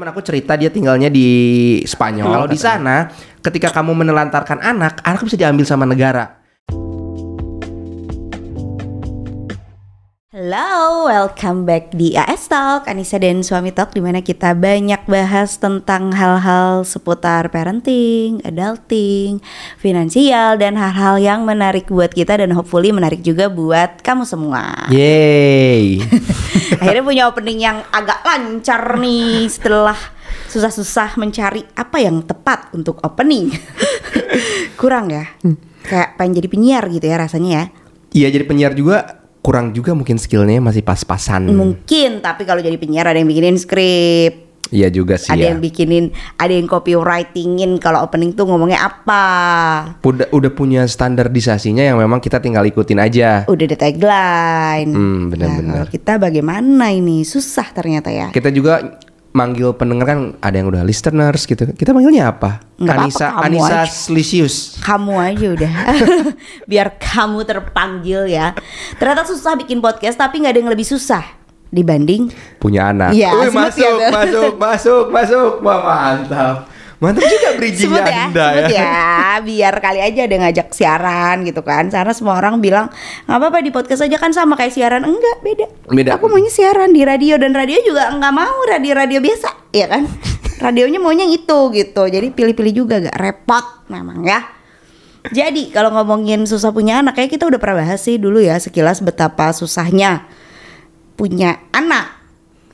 [0.00, 1.28] teman aku cerita dia tinggalnya di
[1.84, 2.32] Spanyol.
[2.32, 3.12] Kalau di sana,
[3.44, 6.39] ketika kamu menelantarkan anak, anak bisa diambil sama negara.
[10.40, 15.60] Halo, welcome back di AS Talk, Anissa dan Suami Talk Di mana kita banyak bahas
[15.60, 19.44] tentang hal-hal seputar parenting, adulting,
[19.76, 24.88] finansial Dan hal-hal yang menarik buat kita dan hopefully menarik juga buat kamu semua.
[24.88, 26.00] Yeay.
[26.80, 30.00] Akhirnya punya opening yang agak lancar nih setelah
[30.48, 33.52] susah-susah mencari apa yang tepat untuk opening.
[34.80, 35.36] Kurang ya,
[35.84, 37.64] kayak pengen jadi penyiar gitu ya rasanya ya?
[38.10, 41.48] Iya jadi penyiar juga kurang juga mungkin skillnya masih pas-pasan.
[41.48, 45.50] Mungkin, tapi kalau jadi penyiar ada yang bikinin skrip Iya juga sih ada ya.
[45.50, 49.26] yang bikinin, ada yang copywritingin kalau opening tuh ngomongnya apa.
[50.06, 53.30] Udah, udah punya standarisasinya yang memang kita tinggal ikutin aja.
[53.50, 54.90] Udah ada tagline.
[54.94, 55.84] Hmm, benar-benar.
[55.84, 57.26] Nah, kita bagaimana ini?
[57.26, 58.30] Susah ternyata ya.
[58.30, 61.70] Kita juga manggil pendengar kan ada yang udah listeners gitu.
[61.70, 62.62] Kita manggilnya apa?
[62.80, 63.90] Nggak Anissa kamu Anissa aja.
[63.90, 64.54] Slisius.
[64.82, 65.72] Kamu aja udah,
[66.70, 68.56] biar kamu terpanggil ya.
[68.98, 71.22] Ternyata susah bikin podcast, tapi nggak ada yang lebih susah
[71.70, 73.14] dibanding Punya anak.
[73.14, 74.10] Iya, masuk, ya, tuh.
[74.10, 75.50] masuk, masuk, masuk.
[75.62, 76.56] Wah, mantap.
[77.00, 78.68] Mantap juga bridgingnya Smooth ya, Anda ya.
[78.68, 78.92] ya.
[79.40, 81.88] Biar kali aja ada ngajak siaran gitu kan.
[81.88, 82.92] Karena semua orang bilang
[83.24, 85.08] nggak apa-apa di podcast aja kan sama kayak siaran.
[85.08, 85.66] Enggak, beda.
[85.88, 86.10] Beda.
[86.20, 90.04] Aku maunya siaran di radio dan radio juga nggak mau radio-radio biasa, ya kan?
[90.60, 92.04] Radionya maunya itu gitu.
[92.04, 94.44] Jadi pilih-pilih juga gak repot memang ya.
[95.32, 99.00] Jadi kalau ngomongin susah punya anak kayak kita udah pernah bahas sih dulu ya sekilas
[99.00, 100.28] betapa susahnya
[101.16, 102.20] punya anak.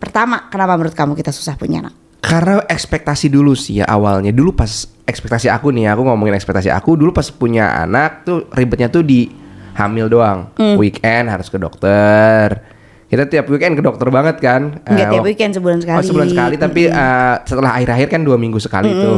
[0.02, 2.05] Pertama, kenapa menurut kamu kita susah punya anak?
[2.26, 4.34] Karena ekspektasi dulu sih ya awalnya.
[4.34, 8.90] Dulu pas ekspektasi aku nih, aku ngomongin ekspektasi aku dulu pas punya anak tuh ribetnya
[8.90, 9.30] tuh di
[9.78, 10.50] hamil doang.
[10.58, 10.74] Hmm.
[10.74, 12.74] Weekend harus ke dokter.
[13.06, 14.82] Kita tiap weekend ke dokter banget kan.
[14.82, 15.96] Enggak Eh, tiap weekend sebulan sekali.
[16.02, 19.16] Oh sebulan sekali tapi eh, setelah akhir-akhir kan dua minggu sekali tuh.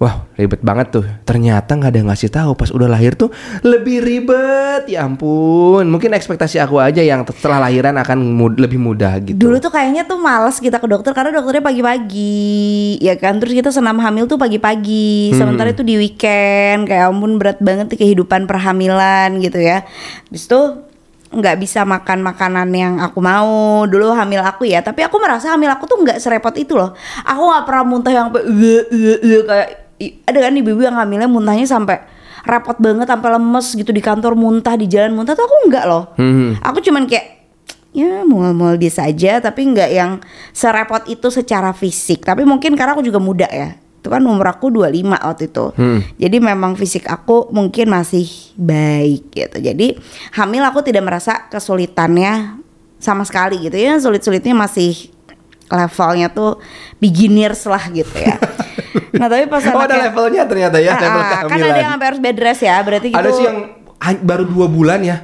[0.00, 1.04] Wah ribet banget tuh.
[1.28, 3.28] Ternyata nggak ada yang ngasih tahu pas udah lahir tuh
[3.60, 4.88] lebih ribet.
[4.88, 5.84] Ya ampun.
[5.92, 9.36] Mungkin ekspektasi aku aja yang setelah lahiran akan mud- lebih mudah gitu.
[9.36, 13.44] Dulu tuh kayaknya tuh males kita ke dokter karena dokternya pagi-pagi, ya kan.
[13.44, 16.88] Terus kita senam hamil tuh pagi-pagi, sementara itu di weekend.
[16.88, 19.84] Kayak ampun berat banget nih kehidupan perhamilan gitu ya.
[20.32, 20.60] Habis itu
[21.30, 25.70] nggak bisa makan makanan yang aku mau dulu hamil aku ya tapi aku merasa hamil
[25.70, 26.90] aku tuh nggak serepot itu loh
[27.22, 31.68] aku nggak pernah muntah yang "Ue, ue, ue," kayak ada kan ibu-ibu yang hamilnya muntahnya
[31.68, 32.00] sampai
[32.48, 35.12] repot banget sampai lemes gitu di kantor muntah di jalan.
[35.12, 36.12] Muntah tuh aku nggak loh.
[36.16, 36.56] Hmm.
[36.64, 37.40] aku cuman kayak
[37.90, 40.10] ya mual-mual dia saja tapi nggak yang
[40.56, 42.24] serepot itu secara fisik.
[42.24, 43.76] Tapi mungkin karena aku juga muda ya.
[44.00, 45.64] Itu kan umur aku 25 waktu itu.
[45.76, 46.00] Hmm.
[46.16, 48.24] jadi memang fisik aku mungkin masih
[48.56, 49.60] baik gitu.
[49.60, 50.00] Jadi
[50.32, 52.56] hamil aku tidak merasa kesulitannya
[52.96, 53.76] sama sekali gitu.
[53.76, 55.12] Ya sulit-sulitnya masih
[55.70, 56.58] levelnya tuh
[56.96, 58.34] beginners lah gitu ya
[59.20, 61.68] nah tapi pas Oh ada levelnya ternyata ya Ah, level ah, kan kehamilan.
[61.68, 63.56] ada yang sampai harus bed rest ya berarti gitu Ada sih yang
[64.20, 65.16] baru dua bulan ya.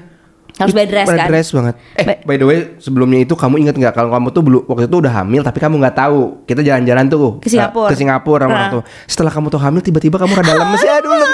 [0.55, 1.17] Harus bed rest kan?
[1.19, 1.75] Bed rest banget.
[1.93, 4.85] Eh Ba- by the way sebelumnya itu kamu ingat nggak kalau kamu tuh belum waktu
[4.85, 7.89] itu udah hamil tapi kamu nggak tahu kita jalan-jalan tuh Ke Singapura.
[7.89, 8.59] ke Singapura sama Ah.
[8.59, 8.83] orang tua.
[9.05, 11.29] Setelah kamu tuh hamil tiba-tiba kamu rada lemes ya lemes.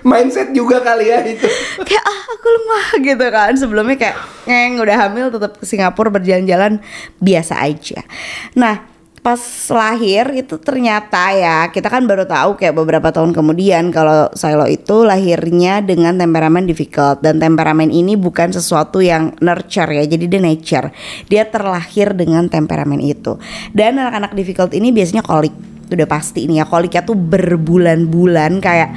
[0.00, 1.44] Mindset juga kali ya itu.
[1.88, 3.52] kayak ah aku lemah gitu kan.
[3.52, 4.16] Sebelumnya kayak
[4.48, 6.80] ngeng udah hamil tetap ke Singapura berjalan-jalan
[7.20, 8.00] biasa aja.
[8.56, 8.92] Nah
[9.22, 9.38] pas
[9.70, 15.06] lahir itu ternyata ya kita kan baru tahu kayak beberapa tahun kemudian kalau Silo itu
[15.06, 17.22] lahirnya dengan temperamen difficult.
[17.22, 20.90] Dan temperamen ini bukan sesuatu yang nurture ya jadi dia nature.
[21.30, 23.38] Dia terlahir dengan temperamen itu.
[23.70, 28.88] Dan anak-anak difficult ini biasanya kolik itu udah pasti nih ya koliknya tuh berbulan-bulan kayak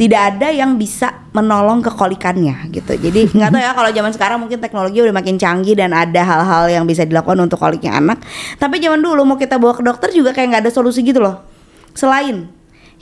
[0.00, 2.96] tidak ada yang bisa menolong kekolikannya gitu.
[2.96, 6.72] Jadi nggak tahu ya kalau zaman sekarang mungkin teknologi udah makin canggih dan ada hal-hal
[6.72, 8.24] yang bisa dilakukan untuk koliknya anak.
[8.56, 11.44] Tapi zaman dulu mau kita bawa ke dokter juga kayak nggak ada solusi gitu loh.
[11.92, 12.48] Selain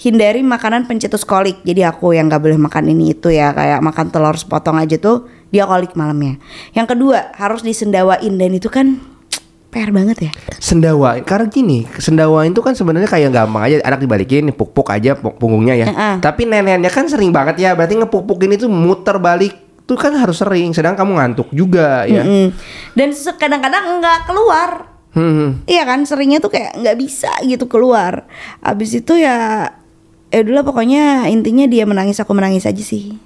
[0.00, 1.62] hindari makanan pencetus kolik.
[1.62, 5.28] Jadi aku yang nggak boleh makan ini itu ya kayak makan telur sepotong aja tuh
[5.54, 6.40] dia kolik malamnya.
[6.72, 9.16] Yang kedua harus disendawain dan itu kan
[9.76, 10.32] PR banget ya.
[10.56, 15.37] Sendawa karena gini sendawa itu kan sebenarnya kayak gampang aja anak dibalikin puk-puk aja pung-
[15.37, 15.87] punggungnya ya.
[15.93, 16.14] Heeh.
[16.25, 19.52] Tapi neneknya kan sering banget ya berarti ngepuk-pukin itu muter balik
[19.84, 22.25] tuh kan harus sering sedang kamu ngantuk juga ya.
[22.25, 22.49] Mm.
[22.96, 24.70] Dan kadang-kadang nggak keluar.
[25.17, 25.64] Hmm.
[25.64, 28.28] Iya kan seringnya tuh kayak nggak bisa gitu keluar.
[28.61, 29.69] Abis itu ya
[30.28, 33.17] ya dulu pokoknya intinya dia menangis aku menangis aja sih.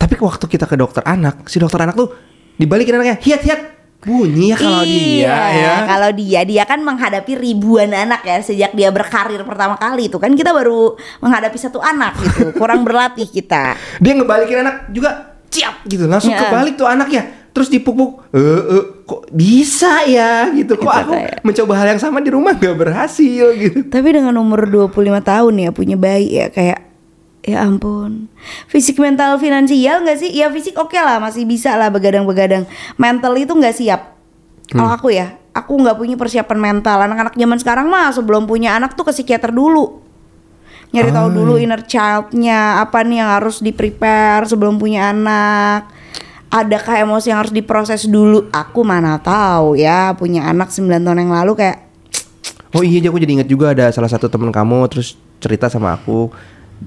[0.00, 2.14] Tapi waktu kita ke dokter anak, si dokter anak tuh
[2.56, 3.60] dibalikin anaknya, hiat hiat
[4.04, 5.74] bunyi ya kalau dia iya, ya.
[5.84, 10.30] Kalau dia dia kan menghadapi ribuan anak ya sejak dia berkarir pertama kali itu kan
[10.30, 12.52] kita baru menghadapi satu anak gitu.
[12.60, 13.74] Kurang berlatih kita.
[13.98, 16.44] Dia ngebalikin anak juga ciap gitu, langsung Ya.
[16.44, 17.24] kebalik tuh anaknya.
[17.54, 22.02] terus dipupuk eh eh, kok bisa ya gitu kok Gitu aku kayak- mencoba hal yang
[22.02, 24.90] sama di rumah gak berhasil gitu Tapi dengan umur 25
[25.22, 26.93] tahun ya punya bayi ya kayak
[27.44, 28.32] ya ampun.
[28.66, 30.32] Fisik mental finansial nggak sih?
[30.32, 32.64] Ya fisik oke lah masih bisa lah begadang-begadang.
[32.96, 34.00] Mental itu nggak siap.
[34.72, 37.04] Kalau aku ya, aku nggak punya persiapan mental.
[37.04, 40.00] Anak-anak zaman sekarang mah sebelum punya anak tuh ke psikiater dulu.
[40.96, 45.90] Nyari tahu dulu inner childnya apa nih yang harus di prepare sebelum punya anak.
[46.54, 48.46] Adakah emosi yang harus diproses dulu?
[48.54, 51.84] Aku mana tahu ya punya anak 9 tahun yang lalu kayak
[52.74, 56.34] oh iya aku jadi ingat juga ada salah satu teman kamu terus cerita sama aku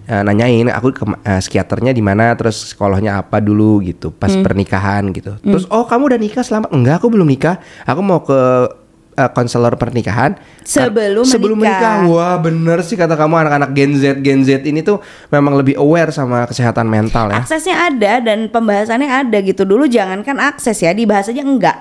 [0.04, 2.32] eh, nanyain aku ke eh, psikiaternya di mana?
[2.34, 3.82] Terus sekolahnya apa dulu?
[3.82, 4.44] Gitu pas Hmm.
[4.44, 5.34] pernikahan gitu.
[5.40, 6.70] Terus oh kamu udah nikah selama?
[6.70, 7.58] Enggak aku belum nikah.
[7.84, 8.38] Aku mau ke
[9.14, 10.38] eh, konselor pernikahan.
[10.62, 12.06] Sebelum sebelum menikah.
[12.06, 12.14] menikah.
[12.14, 16.10] Wah bener sih kata kamu anak-anak Gen Z Gen Z ini tuh memang lebih aware
[16.10, 17.42] sama kesehatan mental ya.
[17.42, 19.64] Aksesnya ada dan pembahasannya ada gitu.
[19.64, 21.78] Dulu jangankan akses ya dibahas aja enggak.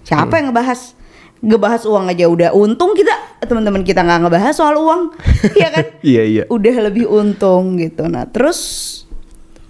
[0.00, 0.94] Siapa yang ngebahas?
[1.40, 5.16] Ngebahas uang aja udah untung kita teman-teman kita nggak ngebahas soal uang,
[5.58, 5.84] Iya kan?
[6.04, 8.04] iya iya Udah lebih untung gitu.
[8.06, 8.58] Nah terus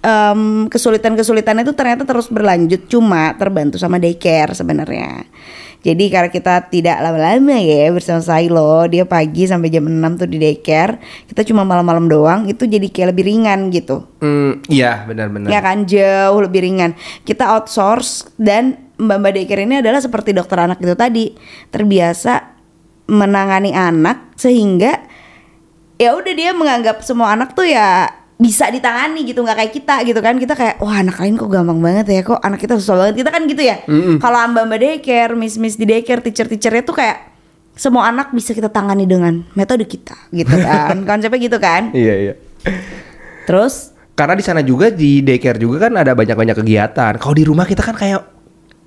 [0.01, 5.25] em, kesulitan-kesulitan itu ternyata terus berlanjut cuma terbantu sama daycare sebenarnya.
[5.81, 10.37] Jadi karena kita tidak lama-lama ya bersama Silo, dia pagi sampai jam 6 tuh di
[10.37, 14.05] daycare, kita cuma malam-malam doang, itu jadi kayak lebih ringan gitu.
[14.21, 16.93] Hmm, iya benar-benar Ya kan jauh lebih ringan.
[17.25, 21.33] Kita outsource dan Mbak Mbak Daycare ini adalah seperti dokter anak itu tadi
[21.73, 22.60] terbiasa
[23.11, 25.03] menangani anak sehingga
[25.99, 28.07] ya udah dia menganggap semua anak tuh ya
[28.41, 30.39] bisa ditangani gitu nggak kayak kita gitu kan.
[30.39, 33.21] Kita kayak wah anak lain kok gampang banget ya kok anak kita susah banget.
[33.21, 33.83] Kita kan gitu ya.
[34.17, 37.29] Kalau mbak mbak daycare miss miss di daycare teacher teachernya tuh kayak
[37.75, 41.03] semua anak bisa kita tangani dengan metode kita gitu kan.
[41.09, 41.91] Konsepnya gitu kan.
[41.93, 42.33] Iya iya.
[43.45, 43.93] Terus?
[44.15, 47.13] Karena di sana juga di daycare juga kan ada banyak-banyak kegiatan.
[47.21, 48.21] Kalau di rumah kita kan kayak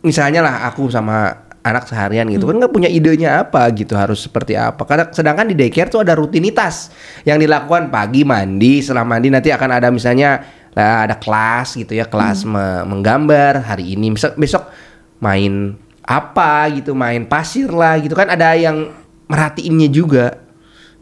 [0.05, 2.44] misalnya lah aku sama anak seharian gitu.
[2.44, 4.84] Kan nggak punya idenya apa gitu harus seperti apa.
[4.84, 6.93] Karena sedangkan di daycare tuh ada rutinitas
[7.25, 7.88] yang dilakukan.
[7.88, 10.44] Pagi mandi, setelah mandi nanti akan ada misalnya
[10.76, 13.64] ada kelas gitu ya, kelas me- menggambar.
[13.64, 14.69] Hari ini besok besok
[15.25, 15.72] main
[16.05, 18.12] apa gitu, main pasir lah gitu.
[18.12, 18.93] Kan ada yang
[19.25, 20.44] merhatiinnya juga.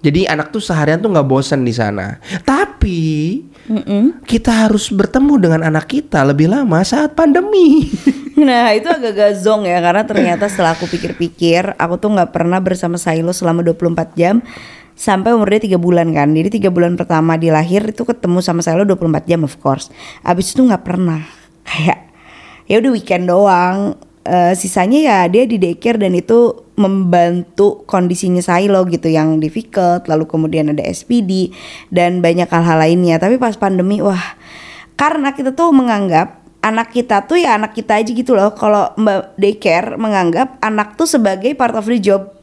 [0.02, 2.18] Jadi anak tuh seharian tuh nggak bosan di sana.
[2.42, 3.38] Tapi
[4.26, 7.86] kita harus bertemu dengan anak kita lebih lama saat pandemi.
[8.32, 12.96] Nah itu agak-agak zong ya karena ternyata setelah aku pikir-pikir aku tuh nggak pernah bersama
[12.96, 14.40] Silo selama 24 jam
[14.96, 16.32] sampai umur dia tiga bulan kan.
[16.32, 19.92] Jadi tiga bulan pertama di lahir itu ketemu sama Silo 24 jam of course.
[20.24, 21.22] Abis itu nggak pernah
[21.68, 22.08] kayak
[22.66, 24.00] ya udah weekend doang.
[24.24, 30.24] Eh, sisanya ya dia di daycare dan itu membantu kondisinya Silo gitu yang difficult lalu
[30.24, 31.52] kemudian ada SPD
[31.92, 33.20] dan banyak hal-hal lainnya.
[33.20, 34.36] Tapi pas pandemi wah
[34.96, 38.54] karena kita tuh menganggap anak kita tuh ya anak kita aja gitu loh.
[38.56, 42.41] Kalau mbak daycare menganggap anak tuh sebagai part of the job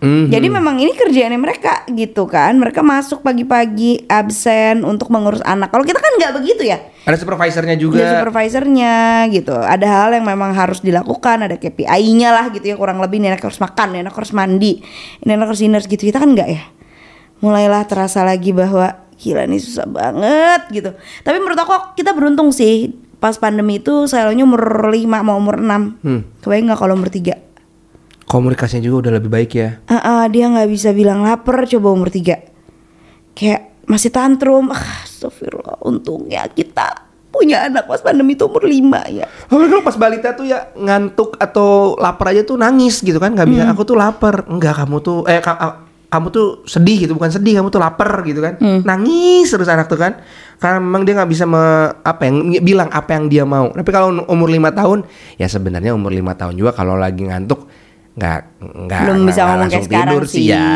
[0.00, 0.32] Mhm.
[0.32, 2.56] jadi memang ini kerjaannya mereka gitu kan.
[2.56, 5.68] Mereka masuk pagi-pagi absen untuk mengurus anak.
[5.68, 6.80] Kalau kita kan nggak begitu ya.
[7.04, 8.00] Ada supervisornya juga.
[8.00, 8.94] ada supervisornya
[9.28, 9.52] gitu.
[9.52, 11.44] Ada hal yang memang harus dilakukan.
[11.44, 13.20] Ada KPI-nya lah gitu ya kurang lebih.
[13.20, 14.80] Ini anak harus makan ini anak harus mandi
[15.20, 16.08] ini anak harus dinner gitu.
[16.08, 16.62] Kita kan nggak ya.
[17.44, 20.90] Mulailah terasa lagi bahwa gila ini susah banget gitu.
[20.96, 22.96] Tapi menurut aku kita beruntung sih.
[23.20, 26.24] Pas pandemi itu selalunya umur 5 mau umur 6 Hmm.
[26.40, 27.36] kebayang nggak kalau umur 3
[28.30, 29.82] Komunikasinya juga udah lebih baik ya.
[29.84, 32.46] Ah, ah, dia nggak bisa bilang lapar coba umur 3
[33.32, 38.74] kayak masih tantrum ah astagfirullah untungnya kita punya anak pas pandemi itu umur 5
[39.08, 43.32] ya Oh, kalau pas balita tuh ya ngantuk atau lapar aja tuh nangis gitu kan
[43.32, 43.62] nggak bisa.
[43.66, 44.46] Aku tuh lapar.
[44.46, 45.58] Enggak kamu tuh eh ka-
[46.06, 48.58] kamu tuh sedih gitu bukan sedih kamu tuh lapar gitu kan.
[48.80, 50.18] Nangis terus anak tuh kan.
[50.56, 51.62] Karena memang dia nggak bisa me,
[51.96, 53.70] apa yang bilang apa yang dia mau.
[53.70, 57.66] Tapi kalau umur lima tahun ya sebenarnya umur lima tahun juga kalau lagi ngantuk
[58.20, 60.68] nggak nggak Belum bisa ngomong langsung kayak tidur sih ya.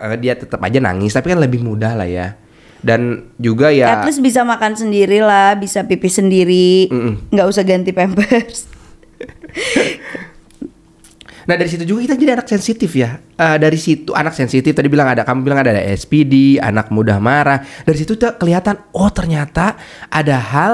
[0.00, 2.40] Eh, Dia tetap aja nangis tapi kan lebih mudah lah ya.
[2.80, 6.88] Dan juga ya At least bisa makan sendiri lah, bisa pipis sendiri,
[7.32, 8.64] nggak usah ganti pampers.
[11.46, 13.22] Nah dari situ juga kita jadi anak sensitif ya.
[13.22, 17.62] Eh, dari situ anak sensitif tadi bilang ada kamu bilang ada SPD, anak mudah marah.
[17.86, 19.78] Dari situ tuh kelihatan oh ternyata
[20.10, 20.72] ada hal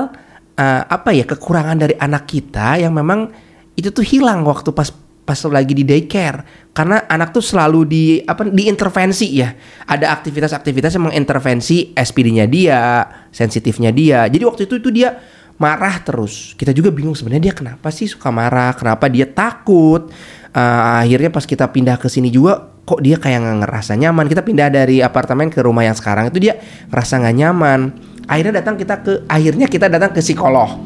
[0.57, 3.29] eh, apa ya kekurangan dari anak kita yang memang
[3.77, 4.89] itu tuh hilang waktu pas
[5.33, 9.49] pas lagi di daycare karena anak tuh selalu di apa diintervensi ya.
[9.89, 14.29] Ada aktivitas-aktivitas yang mengintervensi SPD-nya dia, sensitifnya dia.
[14.29, 15.17] Jadi waktu itu itu dia
[15.57, 16.57] marah terus.
[16.57, 20.13] Kita juga bingung sebenarnya dia kenapa sih suka marah, kenapa dia takut.
[20.53, 24.25] Eh, akhirnya pas kita pindah ke sini juga kok dia kayak nggak ngerasa nyaman.
[24.29, 26.57] Kita pindah dari apartemen ke rumah yang sekarang itu dia
[26.89, 27.81] ngerasa nggak nyaman.
[28.29, 30.81] Akhirnya datang kita ke akhirnya kita datang ke psikolog.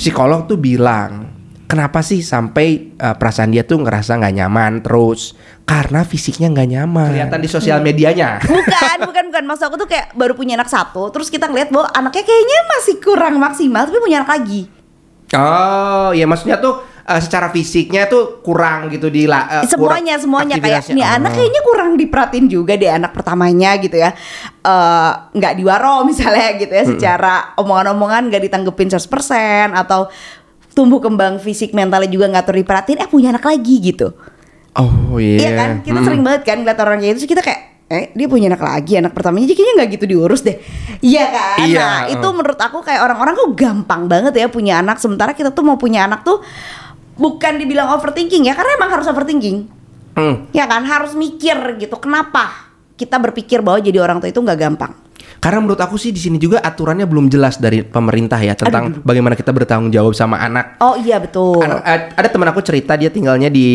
[0.00, 1.27] Psikolog tuh bilang
[1.68, 5.36] kenapa sih sampai uh, perasaan dia tuh ngerasa nggak nyaman terus
[5.68, 7.12] karena fisiknya nggak nyaman.
[7.12, 8.40] Kelihatan di sosial medianya.
[8.48, 9.44] Bukan, bukan, bukan.
[9.44, 12.96] Maksud aku tuh kayak baru punya anak satu, terus kita ngeliat bahwa anaknya kayaknya masih
[13.04, 14.62] kurang maksimal, tapi punya anak lagi.
[15.36, 20.92] Oh, ya maksudnya tuh uh, secara fisiknya tuh kurang gitu di uh, semuanya semuanya kayak
[20.92, 21.16] nih oh.
[21.16, 24.12] anak kayaknya kurang diperhatiin juga deh anak pertamanya gitu ya
[25.32, 26.92] nggak uh, diwaro misalnya gitu ya hmm.
[26.96, 30.12] secara omongan-omongan nggak ditanggepin 100% atau
[30.78, 34.14] tumbuh kembang fisik mentalnya juga nggak terdiperhatiin eh punya anak lagi gitu
[34.78, 35.42] oh iya yeah.
[35.42, 36.06] iya kan kita hmm.
[36.06, 39.10] sering banget kan ngeliat orang kayak itu kita kayak eh dia punya anak lagi anak
[39.16, 40.54] pertamanya kayaknya nggak gitu diurus deh
[41.02, 41.80] iya kan iya.
[41.82, 45.66] nah itu menurut aku kayak orang-orang kok gampang banget ya punya anak sementara kita tuh
[45.66, 46.38] mau punya anak tuh
[47.18, 49.66] bukan dibilang overthinking ya karena emang harus overthinking
[50.14, 50.54] hmm.
[50.54, 54.92] ya kan harus mikir gitu kenapa kita berpikir bahwa jadi orang tua itu nggak gampang
[55.38, 59.02] karena menurut aku sih di sini juga aturannya belum jelas dari pemerintah ya tentang Aduh.
[59.06, 60.82] bagaimana kita bertanggung jawab sama anak.
[60.82, 61.62] Oh iya betul.
[61.62, 63.68] Anak, ada teman aku cerita dia tinggalnya di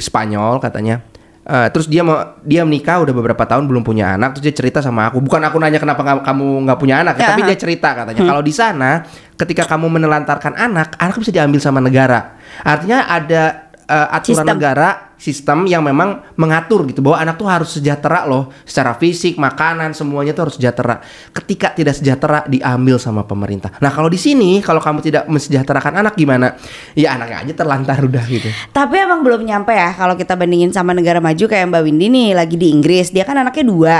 [0.00, 1.04] Spanyol katanya.
[1.42, 4.78] Uh, terus dia mau dia menikah udah beberapa tahun belum punya anak terus dia cerita
[4.78, 7.98] sama aku bukan aku nanya kenapa gak, kamu nggak punya anak ya, tapi dia cerita
[7.98, 8.30] katanya hmm.
[8.30, 9.02] kalau di sana
[9.34, 14.54] ketika kamu menelantarkan anak anak bisa diambil sama negara artinya ada uh, aturan sistem.
[14.54, 14.88] negara
[15.22, 18.50] sistem yang memang mengatur gitu bahwa anak tuh harus sejahtera loh.
[18.66, 20.98] Secara fisik makanan semuanya tuh harus sejahtera.
[21.30, 23.70] Ketika tidak sejahtera diambil sama pemerintah.
[23.78, 26.58] Nah kalau di sini kalau kamu tidak mensejahterakan anak gimana?
[26.98, 28.50] Ya anaknya aja terlantar udah gitu.
[28.74, 32.28] Tapi emang belum nyampe ya kalau kita bandingin sama negara maju kayak Mbak Windy nih
[32.34, 33.14] lagi di Inggris.
[33.14, 33.96] Dia kan anaknya dua.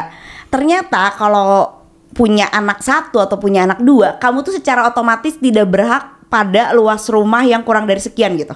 [0.50, 1.80] Ternyata kalau
[2.12, 7.08] punya anak satu atau punya anak dua kamu tuh secara otomatis tidak berhak pada luas
[7.08, 8.52] rumah yang kurang dari sekian gitu.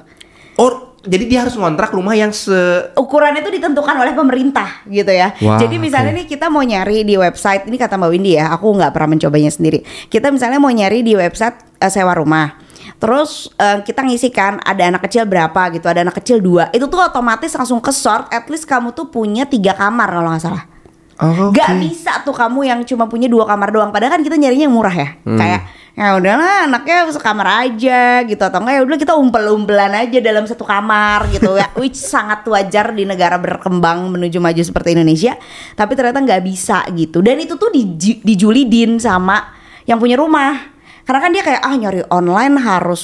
[0.56, 2.54] Oh, jadi dia harus ngontrak rumah yang se
[2.98, 5.32] ukuran itu ditentukan oleh pemerintah gitu ya.
[5.38, 6.20] Wow, jadi misalnya okay.
[6.22, 9.50] nih kita mau nyari di website ini kata Mbak Windy ya, aku nggak pernah mencobanya
[9.50, 9.86] sendiri.
[10.10, 12.58] Kita misalnya mau nyari di website uh, sewa rumah.
[12.96, 16.68] Terus uh, kita ngisikan ada anak kecil berapa gitu, ada anak kecil dua.
[16.74, 18.28] Itu tuh otomatis langsung ke sort.
[18.32, 20.75] At least kamu tuh punya tiga kamar kalau nggak salah.
[21.16, 21.64] Oh, okay.
[21.64, 23.88] Gak bisa tuh kamu yang cuma punya dua kamar doang.
[23.88, 25.08] Padahal kan kita nyarinya yang murah ya.
[25.24, 25.40] Hmm.
[25.40, 25.60] Kayak
[25.96, 30.68] ya udahlah anaknya sekamar aja gitu atau enggak ya udah kita umpel-umpelan aja dalam satu
[30.68, 35.40] kamar gitu ya which sangat wajar di negara berkembang menuju maju seperti Indonesia
[35.72, 39.56] tapi ternyata nggak bisa gitu dan itu tuh di, dijulidin sama
[39.88, 40.76] yang punya rumah
[41.08, 43.02] karena kan dia kayak ah nyari online harus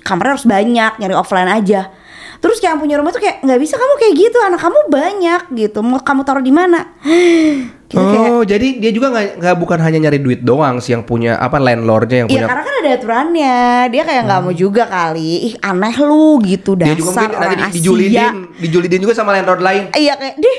[0.00, 1.92] kamarnya harus banyak nyari offline aja
[2.40, 5.78] terus yang punya rumah tuh kayak nggak bisa kamu kayak gitu anak kamu banyak gitu
[5.84, 6.80] mau kamu taruh di mana
[7.90, 11.34] Gitu, oh, kayak, jadi dia juga nggak bukan hanya nyari duit doang sih yang punya
[11.42, 12.46] apa landlordnya yang iya, punya.
[12.46, 13.58] karena kan ada aturannya.
[13.90, 14.46] Dia kayak nggak hmm.
[14.46, 15.50] mau juga kali.
[15.50, 19.62] Ih aneh lu gitu dasar dia juga mungkin orang nanti dijulidin, dijulidin juga sama landlord
[19.66, 19.90] lain.
[19.98, 20.58] Iya kayak deh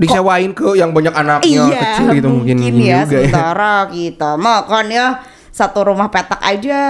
[0.00, 3.90] disewain ke yang banyak anaknya iya, kecil gitu mungkin, mungkin ya, juga sementara ya.
[3.92, 5.06] kita makan ya
[5.52, 6.80] satu rumah petak aja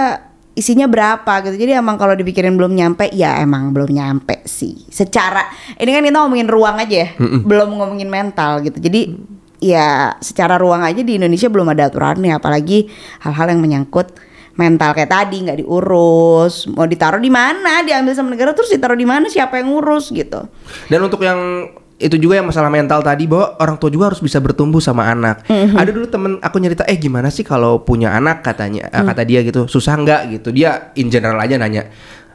[0.51, 1.55] isinya berapa gitu.
[1.55, 4.75] Jadi emang kalau dipikirin belum nyampe ya emang belum nyampe sih.
[4.91, 5.47] Secara
[5.79, 7.09] ini kan kita ngomongin ruang aja ya.
[7.15, 7.41] Mm -mm.
[7.47, 8.77] belum ngomongin mental gitu.
[8.77, 9.15] Jadi
[9.63, 12.35] ya secara ruang aja di Indonesia belum ada aturannya.
[12.35, 12.91] Apalagi
[13.23, 14.11] hal-hal yang menyangkut
[14.59, 16.67] mental kayak tadi nggak diurus.
[16.67, 20.51] Mau ditaruh di mana diambil sama negara terus ditaruh di mana siapa yang ngurus gitu.
[20.91, 24.41] Dan untuk yang itu juga yang masalah mental tadi bahwa orang tua juga harus bisa
[24.41, 25.45] bertumbuh sama anak.
[25.45, 25.77] Mm-hmm.
[25.77, 29.05] Ada dulu temen aku nyerita, eh gimana sih kalau punya anak katanya, mm.
[29.05, 30.49] kata dia gitu, susah nggak gitu.
[30.49, 31.87] Dia in general aja nanya.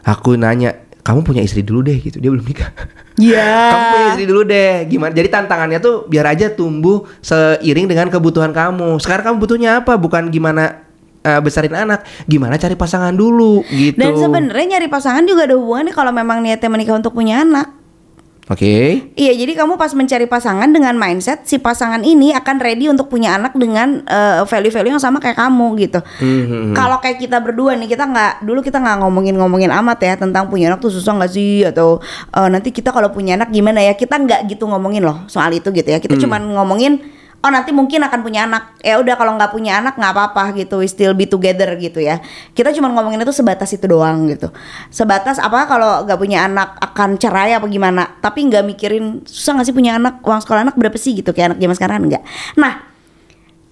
[0.07, 2.75] Aku nanya, kamu punya istri dulu deh gitu dia belum nikah
[3.15, 3.71] Iya yeah.
[3.71, 8.51] kamu punya istri dulu deh gimana jadi tantangannya tuh biar aja tumbuh seiring dengan kebutuhan
[8.51, 10.83] kamu sekarang kamu butuhnya apa bukan gimana
[11.23, 15.95] uh, besarin anak gimana cari pasangan dulu gitu dan sebenarnya nyari pasangan juga ada hubungannya
[15.95, 17.71] kalau memang niatnya menikah untuk punya anak
[18.47, 18.63] Oke.
[18.63, 18.87] Okay.
[19.19, 23.35] Iya, jadi kamu pas mencari pasangan dengan mindset si pasangan ini akan ready untuk punya
[23.35, 25.99] anak dengan uh, value-value yang sama kayak kamu gitu.
[26.23, 26.71] Mm-hmm.
[26.79, 30.71] Kalau kayak kita berdua nih, kita nggak dulu kita nggak ngomongin-ngomongin amat ya tentang punya
[30.71, 31.99] anak tuh susah nggak sih atau
[32.39, 33.99] uh, nanti kita kalau punya anak gimana ya?
[33.99, 35.99] Kita nggak gitu ngomongin loh soal itu gitu ya.
[35.99, 36.23] Kita mm.
[36.23, 37.03] cuman ngomongin
[37.43, 38.79] oh nanti mungkin akan punya anak.
[38.87, 40.79] Ya udah kalau nggak punya anak nggak apa-apa gitu.
[40.79, 42.23] We still be together gitu ya.
[42.55, 44.55] Kita cuma ngomongin itu sebatas itu doang gitu.
[44.95, 48.15] Sebatas apa kalau nggak punya anak akan cerai apa gimana?
[48.23, 50.23] Tapi nggak mikirin susah nggak sih punya anak?
[50.23, 51.17] Uang sekolah anak berapa sih?
[51.17, 52.23] gitu kayak anak zaman sekarang enggak
[52.61, 52.85] nah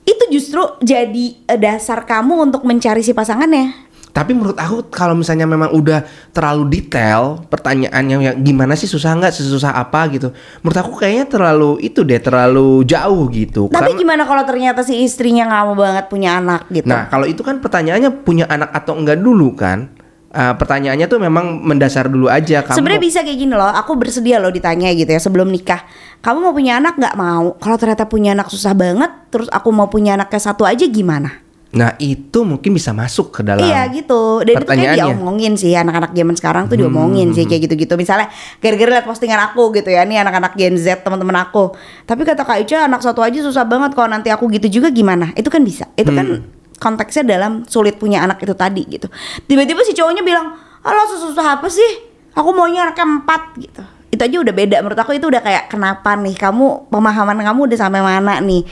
[0.04, 3.84] itu justru jadi eh, dasar kamu untuk mencari si pasangannya
[4.14, 9.35] tapi menurut aku kalau misalnya memang udah terlalu detail pertanyaannya yang gimana sih susah nggak
[9.35, 10.30] sesusah apa gitu.
[10.62, 13.66] Menurut aku kayaknya terlalu itu deh terlalu jauh gitu.
[13.75, 16.87] Tapi Karena, gimana kalau ternyata si istrinya nggak mau banget punya anak gitu?
[16.87, 19.90] Nah kalau itu kan pertanyaannya punya anak atau enggak dulu kan?
[20.35, 22.62] Uh, pertanyaannya tuh memang mendasar dulu aja.
[22.62, 23.71] Kamu Sebenarnya bisa kayak gini loh.
[23.71, 25.83] Aku bersedia loh ditanya gitu ya sebelum nikah.
[26.23, 27.54] Kamu mau punya anak nggak mau?
[27.59, 31.43] Kalau ternyata punya anak susah banget, terus aku mau punya anak kayak satu aja gimana?
[31.75, 33.66] Nah itu mungkin bisa masuk ke dalam.
[33.66, 34.43] Iya gitu.
[34.47, 37.95] Dan itu kayak diomongin sih anak-anak zaman sekarang tuh diomongin sih kayak gitu-gitu.
[37.99, 38.31] Misalnya
[38.62, 41.75] gara-gara liat postingan aku gitu ya, nih anak-anak Gen Z teman-teman aku.
[42.07, 45.35] Tapi kata Kak Ica anak satu aja susah banget kalau nanti aku gitu juga gimana?
[45.35, 45.90] Itu kan bisa.
[45.99, 46.47] Itu kan
[46.78, 49.07] konteksnya dalam sulit punya anak itu tadi gitu.
[49.47, 51.90] Tiba-tiba si cowoknya bilang, "Halo susah-susah apa sih?
[52.35, 53.83] Aku maunya anaknya empat gitu."
[54.14, 57.78] Itu aja udah beda menurut aku itu udah kayak kenapa nih kamu pemahaman kamu udah
[57.78, 58.62] sampai mana nih?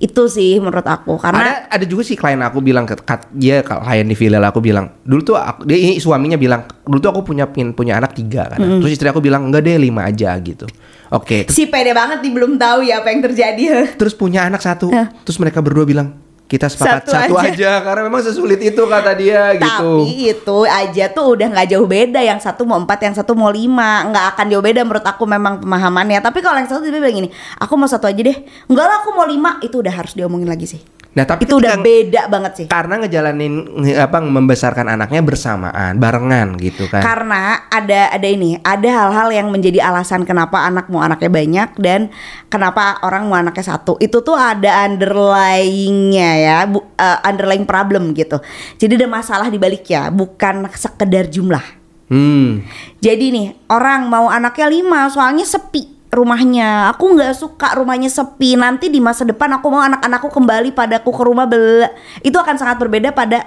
[0.00, 3.60] Itu sih menurut aku karena ada ada juga sih klien aku bilang ke kat, dia
[3.60, 7.20] klien di filial aku bilang dulu tuh aku, dia ini suaminya bilang dulu tuh aku
[7.20, 8.58] punya pin- punya anak tiga kan.
[8.80, 10.64] Terus istri aku bilang enggak deh lima aja gitu.
[11.12, 13.92] Oke terus, si pede banget nih belum tahu ya apa yang terjadi.
[14.00, 14.88] terus punya anak satu.
[15.22, 16.16] Terus mereka berdua bilang
[16.50, 17.54] kita sepakat Satu satu, aja.
[17.54, 17.72] aja.
[17.86, 22.18] karena memang sesulit itu kata dia gitu Tapi itu aja tuh udah nggak jauh beda
[22.18, 25.62] yang satu mau empat yang satu mau lima nggak akan jauh beda menurut aku memang
[25.62, 26.18] pemahamannya.
[26.18, 27.30] Tapi kalau yang satu dia bilang gini,
[27.62, 28.38] aku mau satu aja deh.
[28.66, 30.82] Enggak lah aku mau lima itu udah harus diomongin lagi sih.
[31.10, 32.66] Nah tapi itu udah beda banget sih.
[32.70, 38.86] karena ngejalanin nge- apa membesarkan anaknya bersamaan barengan gitu kan Karena ada ada ini, ada
[38.86, 42.00] hal-hal yang menjadi alasan kenapa anak mau anaknya banyak dan
[42.46, 43.98] kenapa orang mau anaknya satu.
[43.98, 48.38] Itu tuh ada underlyingnya ya, bu- uh, underlying problem gitu.
[48.76, 51.62] Jadi ada masalah di baliknya, bukan sekedar jumlah.
[52.06, 52.62] hmm
[52.98, 56.90] Jadi nih orang mau anaknya lima soalnya sepi rumahnya.
[56.92, 58.58] Aku nggak suka rumahnya sepi.
[58.58, 61.88] Nanti di masa depan aku mau anak-anakku kembali padaku ke rumah bela.
[62.20, 63.46] Itu akan sangat berbeda pada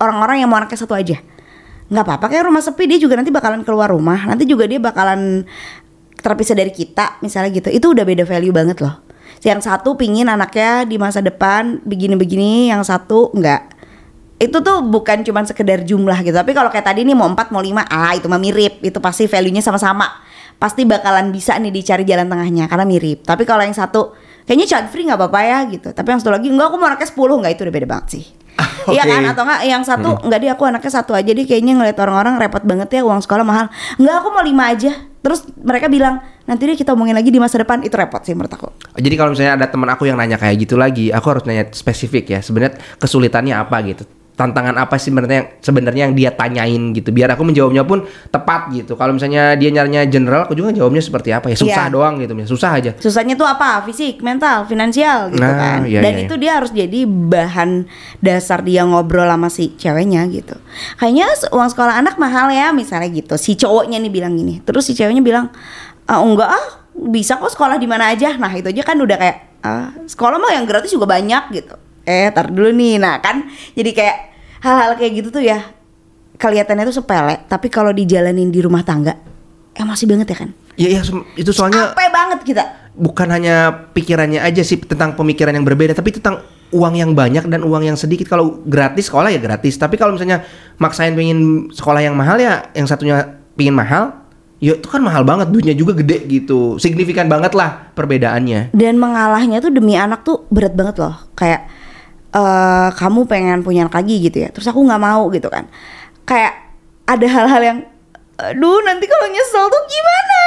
[0.00, 1.20] orang-orang yang mau anaknya satu aja.
[1.88, 4.24] Nggak apa-apa kayak rumah sepi dia juga nanti bakalan keluar rumah.
[4.24, 5.44] Nanti juga dia bakalan
[6.18, 7.68] terpisah dari kita misalnya gitu.
[7.68, 9.04] Itu udah beda value banget loh.
[9.44, 13.78] Yang satu pingin anaknya di masa depan begini-begini, yang satu enggak
[14.38, 17.58] itu tuh bukan cuman sekedar jumlah gitu tapi kalau kayak tadi nih mau 4 mau
[17.58, 20.06] 5 ah itu mah mirip itu pasti value-nya sama-sama
[20.58, 23.22] pasti bakalan bisa nih dicari jalan tengahnya karena mirip.
[23.22, 24.12] Tapi kalau yang satu
[24.44, 25.88] kayaknya child free nggak apa-apa ya gitu.
[25.94, 28.24] Tapi yang satu lagi enggak aku mau anaknya 10 enggak itu udah beda banget sih.
[28.90, 29.12] Iya Oke.
[29.14, 32.34] kan atau enggak yang satu enggak dia aku anaknya satu aja dia kayaknya ngeliat orang-orang
[32.42, 33.66] repot banget ya uang sekolah mahal.
[33.96, 34.92] Enggak aku mau lima aja.
[35.18, 37.86] Terus mereka bilang nanti deh kita omongin lagi di masa depan.
[37.86, 38.68] Itu repot sih menurut aku.
[38.98, 42.34] Jadi kalau misalnya ada teman aku yang nanya kayak gitu lagi, aku harus nanya spesifik
[42.34, 42.40] ya.
[42.42, 44.02] Sebenarnya kesulitannya apa gitu?
[44.38, 47.10] Tantangan apa sih sebenarnya yang sebenarnya yang dia tanyain gitu?
[47.10, 48.94] Biar aku menjawabnya pun tepat gitu.
[48.94, 51.58] Kalau misalnya dia nyarinya general, aku juga jawabnya seperti apa ya?
[51.58, 51.92] Susah Iya.
[51.92, 52.94] doang gitu, susah aja.
[53.02, 53.82] Susahnya tuh apa?
[53.82, 55.78] Fisik, mental, finansial gitu Nah, kan.
[55.90, 57.90] iya, Dan iya, itu dia harus jadi bahan
[58.22, 60.54] dasar dia ngobrol sama si ceweknya gitu.
[61.02, 63.34] Kayaknya uang sekolah anak mahal ya misalnya gitu.
[63.34, 64.62] Si cowoknya nih bilang gini.
[64.62, 65.50] Terus si ceweknya bilang,
[66.06, 69.38] "Ah, enggak ah, bisa kok sekolah di mana aja." Nah, itu aja kan udah kayak
[69.66, 71.74] ah, sekolah mah yang gratis juga banyak gitu.
[72.06, 72.96] Eh, tar dulu nih.
[72.96, 74.16] Nah, kan jadi kayak
[74.62, 75.62] hal-hal kayak gitu tuh ya
[76.38, 79.18] kelihatannya tuh sepele, tapi kalau dijalanin di rumah tangga
[79.74, 80.50] emosi banget ya kan.
[80.78, 81.00] Iya, iya,
[81.34, 82.64] itu soalnya Capek banget kita.
[82.94, 87.66] bukan hanya pikirannya aja sih tentang pemikiran yang berbeda, tapi tentang uang yang banyak dan
[87.66, 88.30] uang yang sedikit.
[88.30, 90.46] Kalau gratis sekolah ya gratis, tapi kalau misalnya
[90.78, 94.14] maksain pengen sekolah yang mahal ya, yang satunya pingin mahal,
[94.62, 98.70] ya itu kan mahal banget, duitnya juga gede gitu, signifikan banget lah perbedaannya.
[98.70, 101.66] dan mengalahnya tuh demi anak tuh berat banget loh kayak
[102.28, 104.48] eh kamu pengen punya anak lagi gitu ya.
[104.52, 105.64] Terus aku nggak mau gitu kan.
[106.28, 106.76] Kayak
[107.08, 107.78] ada hal-hal yang
[108.38, 110.40] aduh nanti kalau nyesel tuh gimana?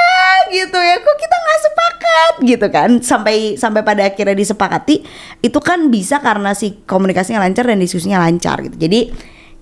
[0.53, 0.95] Gitu ya.
[1.01, 2.89] Kok kita nggak sepakat gitu kan.
[3.01, 4.95] Sampai sampai pada akhirnya disepakati
[5.41, 8.77] itu kan bisa karena si komunikasinya lancar dan diskusinya lancar gitu.
[8.77, 9.09] Jadi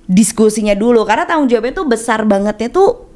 [0.09, 1.07] diskusinya dulu.
[1.07, 3.07] Karena tanggung jawabnya tuh besar bangetnya tuh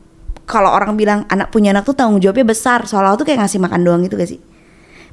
[0.48, 2.88] kalau orang bilang anak punya anak tuh tanggung jawabnya besar.
[2.88, 4.53] Soalnya tuh kayak ngasih makan doang gitu gak sih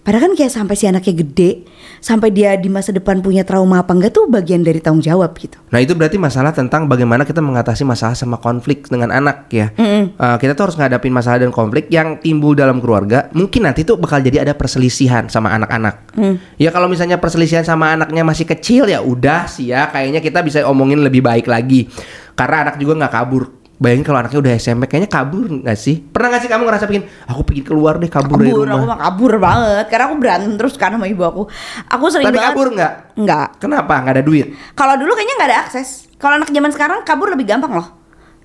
[0.01, 1.69] Padahal kan kayak sampai si anaknya gede,
[2.01, 5.61] sampai dia di masa depan punya trauma apa enggak tuh bagian dari tanggung jawab gitu.
[5.69, 9.77] Nah itu berarti masalah tentang bagaimana kita mengatasi masalah sama konflik dengan anak ya.
[9.77, 13.29] Eh, kita tuh harus ngadapin masalah dan konflik yang timbul dalam keluarga.
[13.37, 16.17] Mungkin nanti tuh bakal jadi ada perselisihan sama anak-anak.
[16.57, 19.93] Ya kalau misalnya perselisihan sama anaknya masih kecil ya udah sih ya.
[19.93, 21.93] Kayaknya kita bisa omongin lebih baik lagi.
[22.33, 23.60] Karena anak juga nggak kabur.
[23.81, 26.05] Bayangin kalau anaknya udah SMP kayaknya kabur nggak sih?
[26.05, 28.85] Pernah nggak sih kamu ngerasa bikin aku pengen keluar deh kabur, dari Kabur, aku rumah?
[28.87, 31.43] mah kabur banget karena aku berantem terus kan sama ibu aku.
[31.89, 32.49] Aku sering Tapi banget.
[32.53, 32.93] kabur nggak?
[33.17, 33.49] Enggak.
[33.57, 33.93] Kenapa?
[33.97, 34.47] Nggak ada duit?
[34.77, 35.89] Kalau dulu kayaknya nggak ada akses.
[36.15, 37.89] Kalau anak zaman sekarang kabur lebih gampang loh.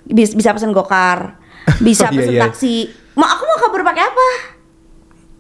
[0.02, 1.36] Bisa, bisa pesen gokar,
[1.84, 2.42] bisa Iya, pesen iya.
[2.48, 2.76] taksi.
[3.14, 4.28] Mau aku mau kabur pakai apa?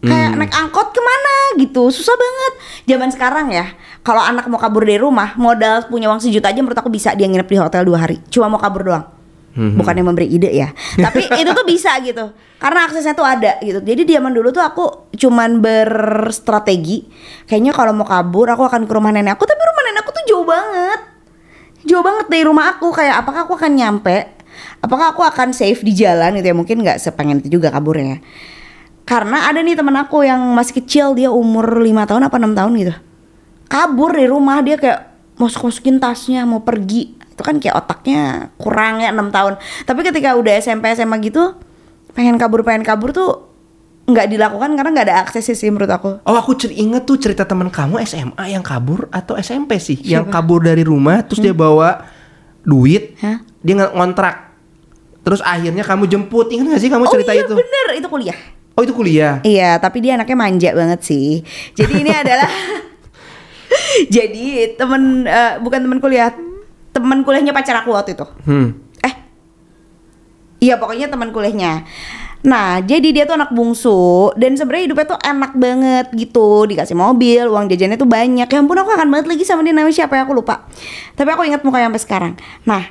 [0.01, 0.37] Kayak Hmm.
[0.37, 2.53] naik angkot ke mana gitu, susah banget.
[2.85, 6.75] Zaman sekarang ya, kalau anak mau kabur dari rumah, modal punya uang sejuta aja menurut
[6.75, 8.19] aku bisa dia nginep di hotel dua hari.
[8.27, 9.14] Cuma mau kabur doang.
[9.55, 9.79] Hmm.
[9.79, 12.35] Bukannya memberi ide ya, tapi itu tuh bisa gitu.
[12.59, 13.79] Karena aksesnya tuh ada gitu.
[13.79, 17.07] Jadi zaman dulu tuh aku cuman berstrategi.
[17.47, 20.23] Kayaknya kalau mau kabur aku akan ke rumah nenek aku, tapi rumah nenek aku tuh
[20.27, 20.99] jauh banget.
[21.87, 22.91] Jauh banget dari rumah aku.
[22.91, 24.27] Kayak apakah aku akan nyampe?
[24.83, 26.55] Apakah aku akan safe di jalan gitu ya?
[26.55, 28.19] Mungkin nggak sepengen itu juga kaburnya.
[29.07, 31.15] Karena ada nih teman aku yang masih kecil.
[31.15, 32.93] Dia umur lima tahun apa enam tahun gitu.
[33.71, 34.59] Kabur dari rumah.
[34.59, 39.59] Dia kayak masuk masukin tasnya mau pergi itu kan kayak otaknya kurang ya enam tahun.
[39.83, 41.59] Tapi ketika udah SMP SMA gitu
[42.15, 43.51] pengen kabur pengen kabur tuh
[44.07, 46.23] nggak dilakukan karena nggak ada akses sih menurut aku.
[46.23, 49.99] Oh aku cer inget tuh cerita teman kamu SMA yang kabur atau SMP sih?
[49.99, 52.07] Yang kabur dari rumah terus dia bawa
[52.63, 53.43] duit Hah?
[53.59, 54.55] Dia ngontrak.
[55.25, 56.53] Terus akhirnya kamu jemput.
[56.53, 57.55] Ingat gak sih kamu cerita oh iya itu?
[57.57, 57.87] bener.
[57.97, 58.37] Itu kuliah.
[58.77, 59.41] Oh itu kuliah?
[59.41, 61.41] Iya, tapi dia anaknya manja banget sih.
[61.73, 62.45] Jadi ini adalah
[64.15, 66.33] jadi temen eh, bukan temen kuliah,
[66.95, 68.23] temen kuliahnya pacar aku waktu itu.
[68.47, 69.13] Hmm Eh,
[70.63, 71.83] iya pokoknya teman kuliahnya.
[72.45, 77.49] Nah, jadi dia tuh anak bungsu dan sebenarnya hidupnya tuh enak banget gitu, dikasih mobil,
[77.49, 78.45] uang jajannya tuh banyak.
[78.45, 80.69] Ya ampun aku akan banget lagi sama dia namanya siapa ya aku lupa.
[81.17, 82.33] Tapi aku ingat mukanya sampai sekarang.
[82.69, 82.85] Nah,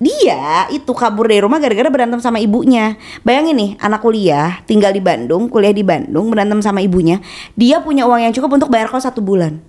[0.00, 2.96] dia itu kabur dari rumah gara-gara berantem sama ibunya.
[3.20, 7.20] Bayangin nih, anak kuliah, tinggal di Bandung, kuliah di Bandung, berantem sama ibunya.
[7.52, 9.60] Dia punya uang yang cukup untuk bayar kos satu bulan.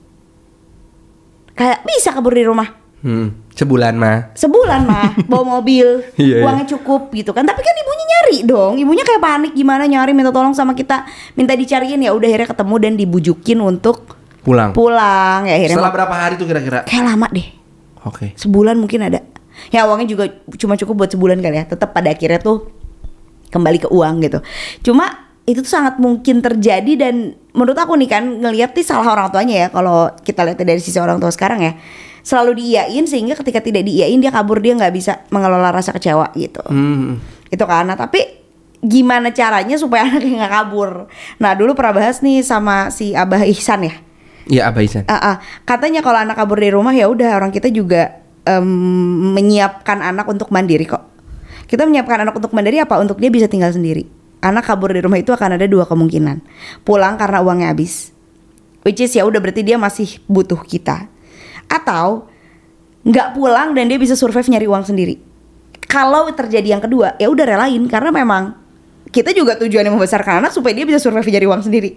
[1.51, 3.31] Kayak bisa kabur dari rumah Hmm.
[3.55, 6.03] Sebulan mah sebulan mah bawa mobil.
[6.19, 6.43] Iya, iya.
[6.43, 7.47] uangnya cukup gitu kan.
[7.47, 8.73] Tapi kan ibunya nyari dong.
[8.75, 11.07] Ibunya kayak panik gimana nyari minta tolong sama kita.
[11.33, 14.75] Minta dicariin ya udah akhirnya ketemu dan dibujukin untuk Pulang.
[14.75, 15.47] pulang.
[15.47, 16.83] Ya akhirnya Setelah berapa hari tuh kira-kira?
[16.83, 17.47] kayak lama deh.
[18.03, 18.35] Oke.
[18.35, 19.23] Sebulan mungkin ada.
[19.71, 20.23] Ya uangnya juga
[20.59, 21.65] cuma cukup buat sebulan kali ya.
[21.65, 22.67] Tetap pada akhirnya tuh
[23.47, 24.39] kembali ke uang gitu.
[24.83, 25.07] Cuma
[25.43, 27.15] itu tuh sangat mungkin terjadi dan
[27.55, 30.99] menurut aku nih kan ngelihat nih salah orang tuanya ya kalau kita lihat dari sisi
[30.99, 31.73] orang tua sekarang ya
[32.27, 36.59] selalu diiyain sehingga ketika tidak diiyain dia kabur dia nggak bisa mengelola rasa kecewa gitu
[36.67, 38.43] Hmm itu kan nah tapi
[38.83, 41.07] gimana caranya supaya anaknya nggak kabur
[41.39, 43.95] nah dulu pernah bahas nih sama si Abah Ihsan ya
[44.47, 45.35] Iya Abah Isan Ah, ah.
[45.67, 48.63] katanya kalau anak kabur dari rumah ya udah orang kita juga em,
[49.35, 51.03] menyiapkan anak untuk mandiri kok.
[51.67, 52.95] Kita menyiapkan anak untuk mandiri apa?
[52.95, 54.07] Untuk dia bisa tinggal sendiri.
[54.39, 56.39] Anak kabur dari rumah itu akan ada dua kemungkinan.
[56.87, 58.15] Pulang karena uangnya habis.
[58.87, 61.11] Which is ya udah berarti dia masih butuh kita.
[61.67, 62.27] Atau
[63.03, 65.15] nggak pulang dan dia bisa survive nyari uang sendiri.
[65.87, 68.51] Kalau terjadi yang kedua, ya udah relain karena memang
[69.07, 71.91] kita juga tujuannya membesarkan anak supaya dia bisa survive nyari uang sendiri.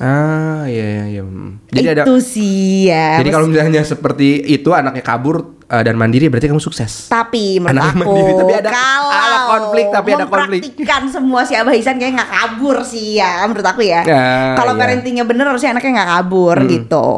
[0.00, 1.60] Ah iya iya iya Hmm.
[1.68, 3.20] Jadi ada itu sih ya.
[3.20, 7.12] Jadi kalau misalnya seperti itu anaknya kabur uh, dan mandiri berarti kamu sukses.
[7.12, 10.60] Tapi menurut Anaknya aku mandiri, tapi ada- kalau ada konflik, tapi ada konflik.
[10.64, 14.00] mempraktikkan semua si Abah Ihsan kayak nggak kabur sih ya menurut aku ya.
[14.02, 14.80] Ya, kalau iya.
[14.80, 17.08] parentingnya bener harusnya anaknya nggak kabur gitu.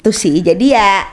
[0.00, 0.40] Gitu sih.
[0.40, 1.04] Jadi ya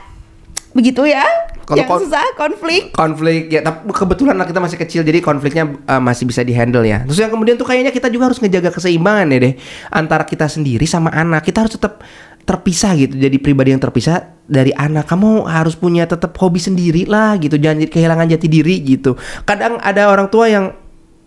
[0.72, 1.24] begitu ya.
[1.68, 2.96] Kalau yang kon- susah konflik.
[2.96, 7.04] konflik ya tapi kebetulan anak kita masih kecil jadi konfliknya uh, masih bisa dihandle ya
[7.04, 9.54] terus yang kemudian tuh kayaknya kita juga harus ngejaga keseimbangan ya deh
[9.92, 12.00] antara kita sendiri sama anak kita harus tetap
[12.48, 17.36] terpisah gitu jadi pribadi yang terpisah dari anak kamu harus punya tetap hobi sendiri lah
[17.36, 20.72] gitu jangan kehilangan jati diri gitu kadang ada orang tua yang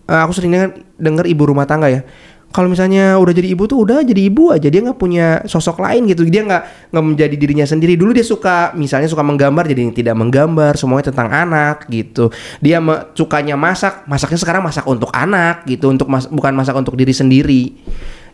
[0.10, 2.02] uh, aku sering denger, denger ibu rumah tangga ya
[2.52, 6.08] kalau misalnya udah jadi ibu tuh udah jadi ibu aja dia nggak punya sosok lain
[6.12, 6.28] gitu.
[6.28, 7.96] Dia nggak nggak menjadi dirinya sendiri.
[7.96, 12.28] Dulu dia suka misalnya suka menggambar jadi tidak menggambar semuanya tentang anak gitu.
[12.60, 17.00] Dia me- sukanya masak masaknya sekarang masak untuk anak gitu untuk mas- bukan masak untuk
[17.00, 17.72] diri sendiri.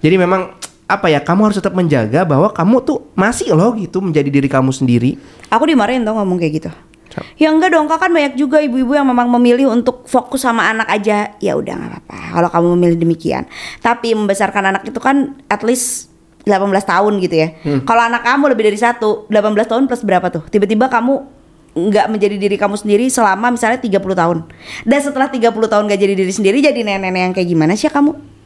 [0.01, 0.53] Jadi memang
[0.87, 4.71] apa ya kamu harus tetap menjaga bahwa kamu tuh masih loh gitu menjadi diri kamu
[4.73, 5.19] sendiri.
[5.51, 6.71] Aku dimarahin tau ngomong kayak gitu.
[7.37, 10.87] Ya enggak dong, kak kan banyak juga ibu-ibu yang memang memilih untuk fokus sama anak
[10.89, 11.33] aja.
[11.41, 13.43] Ya udah nggak apa-apa kalau kamu memilih demikian.
[13.81, 16.11] Tapi membesarkan anak itu kan at least
[16.47, 17.47] 18 tahun gitu ya.
[17.83, 20.47] Kalau anak kamu lebih dari satu, 18 tahun plus berapa tuh?
[20.47, 21.35] Tiba-tiba kamu
[21.77, 24.37] nggak menjadi diri kamu sendiri selama misalnya 30 tahun.
[24.87, 28.37] Dan setelah 30 tahun gak jadi diri sendiri jadi nenek-nenek yang kayak gimana sih kamu?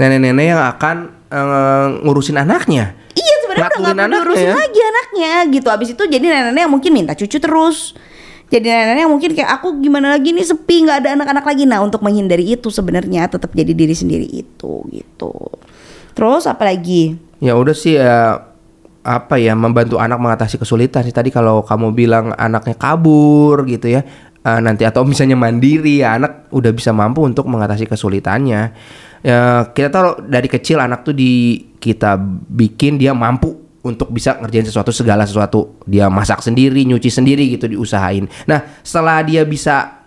[0.00, 0.96] nenek-nenek yang akan
[1.28, 4.54] eh, ngurusin anaknya Iya sebenarnya udah Ngaturin gak perlu ya.
[4.56, 5.68] lagi anaknya gitu.
[5.68, 7.78] Abis itu jadi nenek-nenek yang mungkin minta cucu terus.
[8.48, 11.64] Jadi nenek-nenek yang mungkin kayak aku gimana lagi nih sepi nggak ada anak-anak lagi.
[11.68, 15.32] Nah untuk menghindari itu sebenarnya tetap jadi diri sendiri itu gitu.
[16.12, 17.16] Terus apa lagi?
[17.40, 18.52] Ya udah sih ya
[19.02, 24.06] apa ya membantu anak mengatasi kesulitan sih tadi kalau kamu bilang anaknya kabur gitu ya
[24.46, 28.70] eh, nanti atau misalnya mandiri ya anak udah bisa mampu untuk mengatasi kesulitannya
[29.22, 32.18] ya kita tahu dari kecil anak tuh di kita
[32.50, 35.78] bikin dia mampu untuk bisa ngerjain sesuatu segala sesuatu.
[35.86, 38.30] Dia masak sendiri nyuci sendiri gitu diusahain.
[38.46, 40.02] Nah setelah dia bisa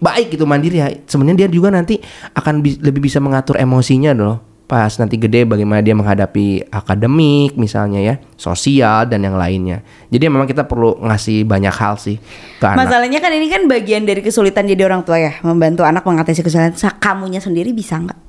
[0.00, 1.96] baik gitu mandiri ya sebenarnya dia juga nanti
[2.36, 4.40] akan bi- lebih bisa mengatur emosinya loh.
[4.64, 9.84] Pas nanti gede bagaimana dia menghadapi akademik misalnya ya sosial dan yang lainnya.
[10.08, 12.16] Jadi memang kita perlu ngasih banyak hal sih
[12.56, 12.88] ke anak.
[12.88, 16.72] Masalahnya kan ini kan bagian dari kesulitan jadi orang tua ya, membantu anak mengatasi kesulitan.
[16.96, 18.23] Kamunya sendiri bisa nggak?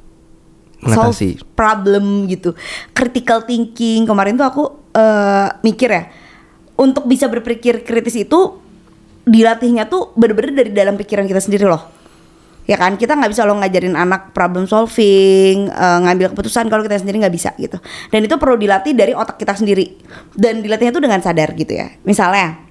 [0.86, 1.42] Mengatasi.
[1.42, 2.54] Solve problem gitu.
[2.94, 4.06] Critical thinking.
[4.06, 6.04] Kemarin tuh aku eh, mikir ya
[6.76, 8.60] untuk bisa berpikir kritis itu
[9.26, 11.82] dilatihnya tuh bener-bener dari dalam pikiran kita sendiri loh.
[12.66, 12.98] Ya kan?
[12.98, 17.36] Kita nggak bisa lo ngajarin anak problem solving eh, ngambil keputusan kalau kita sendiri nggak
[17.36, 17.78] bisa gitu.
[18.10, 19.98] Dan itu perlu dilatih dari otak kita sendiri.
[20.34, 21.94] Dan dilatihnya itu dengan sadar gitu ya.
[22.02, 22.65] Misalnya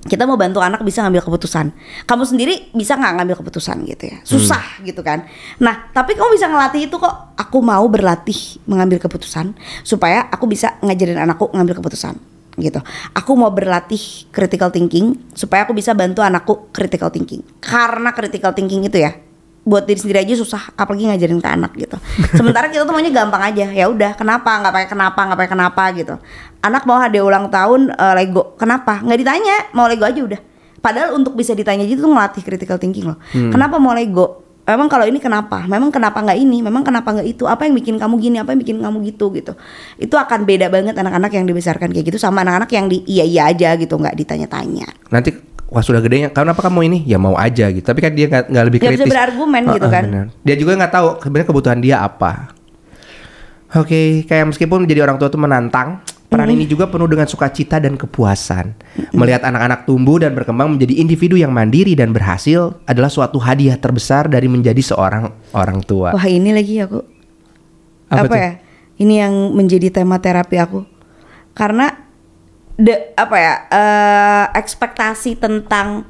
[0.00, 1.72] kita mau bantu anak bisa ngambil keputusan.
[2.08, 4.18] Kamu sendiri bisa nggak ngambil keputusan gitu ya?
[4.24, 5.28] Susah gitu kan.
[5.60, 7.36] Nah tapi kamu bisa ngelatih itu kok.
[7.36, 12.16] Aku mau berlatih mengambil keputusan supaya aku bisa ngajarin anakku ngambil keputusan
[12.60, 12.80] gitu.
[13.16, 17.44] Aku mau berlatih critical thinking supaya aku bisa bantu anakku critical thinking.
[17.60, 19.12] Karena critical thinking itu ya
[19.70, 21.94] buat diri sendiri aja susah apalagi ngajarin ke anak gitu.
[22.34, 23.70] Sementara kita tuh maunya gampang aja.
[23.70, 24.50] Ya udah kenapa?
[24.58, 26.14] Nggak pakai kenapa nggak pakai kenapa gitu.
[26.58, 28.98] Anak mau hadiah ulang tahun eh, Lego kenapa?
[28.98, 30.40] Nggak ditanya mau Lego aja udah.
[30.82, 33.18] Padahal untuk bisa ditanya aja tuh ngelatih critical thinking loh.
[33.30, 35.66] Kenapa mau Lego Memang kalau ini kenapa?
[35.66, 36.62] Memang kenapa nggak ini?
[36.62, 37.50] Memang kenapa nggak itu?
[37.50, 38.36] Apa yang bikin kamu gini?
[38.38, 39.58] Apa yang bikin kamu gitu gitu?
[39.98, 43.42] Itu akan beda banget anak-anak yang dibesarkan kayak gitu sama anak-anak yang di iya iya
[43.50, 44.86] aja gitu nggak ditanya-tanya.
[45.10, 45.34] Nanti
[45.66, 46.98] wah sudah gedenya, kenapa kamu ini?
[47.02, 47.82] Ya mau aja gitu.
[47.82, 49.14] Tapi kan dia nggak lebih Nggak bisa kritis.
[49.18, 50.04] berargumen gitu kan.
[50.06, 50.26] benar.
[50.46, 52.54] Dia juga nggak tahu sebenarnya kebutuhan dia apa.
[53.70, 57.98] Oke, kayak meskipun menjadi orang tua itu menantang, peran ini juga penuh dengan sukacita dan
[57.98, 58.78] kepuasan.
[59.10, 64.30] Melihat anak-anak tumbuh dan berkembang menjadi individu yang mandiri dan berhasil adalah suatu hadiah terbesar
[64.30, 66.14] dari menjadi seorang orang tua.
[66.14, 67.02] Wah ini lagi aku
[68.08, 68.38] Apa apa, tuh?
[68.38, 68.52] ya?
[69.00, 70.86] Ini yang menjadi tema terapi aku
[71.50, 71.98] karena
[72.78, 76.06] de, apa ya eh, ekspektasi tentang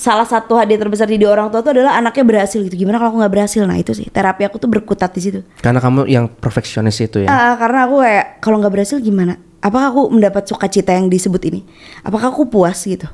[0.00, 2.72] salah satu hadiah terbesar di orang tua itu adalah anaknya berhasil gitu.
[2.72, 3.60] Gimana kalau aku nggak berhasil?
[3.68, 5.40] Nah itu sih terapi aku tuh berkutat di situ.
[5.60, 7.28] Karena kamu yang perfeksionis itu ya.
[7.28, 9.36] Ah, karena aku kayak kalau nggak berhasil gimana?
[9.60, 11.60] Apakah aku mendapat sukacita yang disebut ini?
[12.00, 13.04] Apakah aku puas gitu?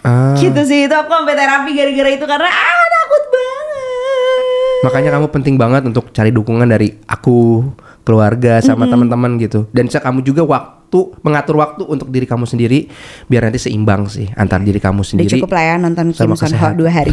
[0.00, 4.82] Ah, Gitu sih itu aku sampai terapi gara-gara itu karena ah takut banget.
[4.84, 7.64] makanya kamu penting banget untuk cari dukungan dari aku,
[8.00, 9.64] keluarga sama teman-teman gitu.
[9.72, 10.83] Dan bisa kamu juga waktu
[11.20, 12.86] mengatur waktu untuk diri kamu sendiri
[13.26, 15.30] biar nanti seimbang sih antar diri kamu Udah sendiri.
[15.38, 17.12] cukup lah ya nonton Kim Son Ho dua hari.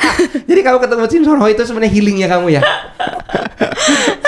[0.50, 2.62] Jadi kamu ketemu Kim Son Ho itu sebenarnya healingnya kamu ya.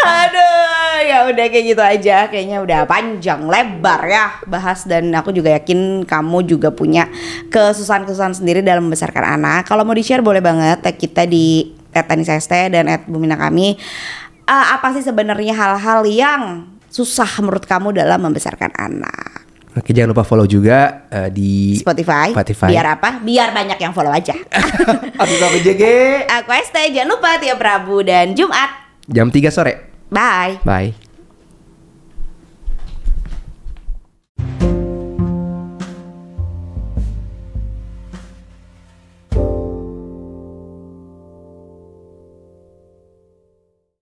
[0.03, 2.17] Aduh, ya udah kayak gitu aja.
[2.31, 7.09] Kayaknya udah panjang lebar ya bahas dan aku juga yakin kamu juga punya
[7.51, 9.67] kesusahan-kesusahan sendiri dalam membesarkan anak.
[9.67, 13.77] Kalau mau di-share boleh banget tag kita di @tanisst dan @bumina kami.
[14.43, 19.49] Eh, apa sih sebenarnya hal-hal yang susah menurut kamu dalam membesarkan anak?
[19.73, 22.29] Oke, jangan lupa follow juga eh, di Spotify.
[22.37, 22.69] Spotify.
[22.69, 23.25] Biar apa?
[23.25, 24.37] Biar banyak yang follow aja.
[25.23, 25.33] Aku
[25.65, 25.83] JG
[26.29, 28.69] aku Este, jangan lupa tiap Rabu dan Jumat.
[29.09, 29.73] jam 3 sore.
[30.13, 30.61] Bye.
[30.61, 31.02] Bye.